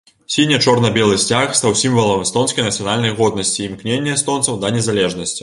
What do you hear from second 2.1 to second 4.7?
эстонскай нацыянальнай годнасці і імкнення эстонцаў